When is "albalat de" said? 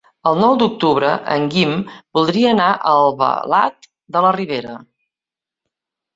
3.03-4.25